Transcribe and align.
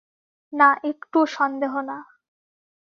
না, 0.53 0.69
একটুও 0.83 1.23
সন্দেহ 1.35 1.73
না। 1.81 1.97